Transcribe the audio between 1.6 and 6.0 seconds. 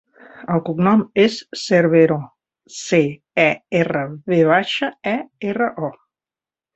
Cervero: ce, e, erra, ve baixa, e, erra, o.